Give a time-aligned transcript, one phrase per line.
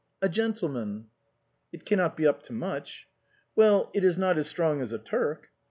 [0.19, 1.09] "A gentleman.""
[1.71, 3.07] It cannot be up to much.""
[3.55, 5.49] Well, it is not as strong as a Turk."